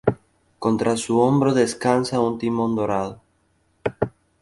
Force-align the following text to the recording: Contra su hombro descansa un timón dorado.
Contra 0.57 0.97
su 0.97 1.19
hombro 1.19 1.53
descansa 1.53 2.19
un 2.21 2.39
timón 2.39 2.75
dorado. 2.75 3.21